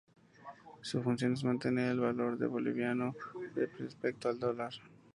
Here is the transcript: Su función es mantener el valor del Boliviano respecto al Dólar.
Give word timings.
Su 0.81 1.03
función 1.03 1.33
es 1.33 1.43
mantener 1.43 1.91
el 1.91 1.99
valor 1.99 2.35
del 2.35 2.49
Boliviano 2.49 3.13
respecto 3.77 4.29
al 4.29 4.39
Dólar. 4.39 4.73